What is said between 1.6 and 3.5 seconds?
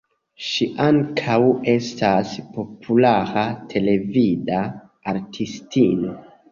estas populara